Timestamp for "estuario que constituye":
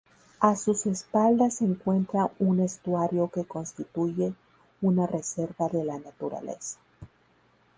2.59-4.33